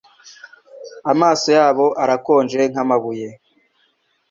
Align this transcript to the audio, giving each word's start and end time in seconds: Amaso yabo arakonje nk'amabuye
Amaso 1.11 1.47
yabo 1.57 1.85
arakonje 2.03 2.59
nk'amabuye 2.71 3.27